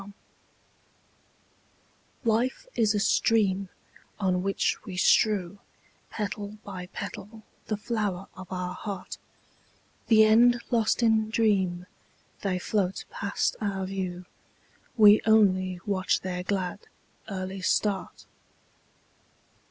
Petals 0.01 0.15
Life 2.25 2.65
is 2.73 2.95
a 2.95 2.99
stream 2.99 3.69
On 4.19 4.41
which 4.41 4.83
we 4.83 4.97
strew 4.97 5.59
Petal 6.09 6.57
by 6.63 6.87
petal 6.87 7.43
the 7.67 7.77
flower 7.77 8.25
of 8.35 8.51
our 8.51 8.73
heart; 8.73 9.19
The 10.07 10.23
end 10.25 10.59
lost 10.71 11.03
in 11.03 11.29
dream, 11.29 11.85
They 12.41 12.57
float 12.57 13.05
past 13.11 13.55
our 13.61 13.85
view, 13.85 14.25
We 14.97 15.21
only 15.27 15.79
watch 15.85 16.21
their 16.21 16.41
glad, 16.41 16.87
early 17.29 17.61
start. 17.61 18.25